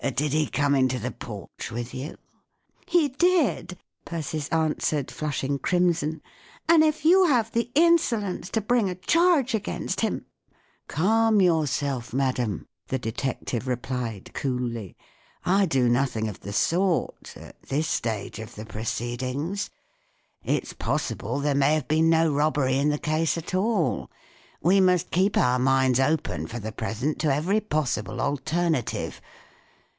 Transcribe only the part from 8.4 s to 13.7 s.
to bring a charge against him ""Calm yourself, madam," the detective